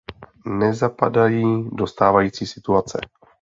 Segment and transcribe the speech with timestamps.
[0.45, 2.99] Nezapadají do stávající situace.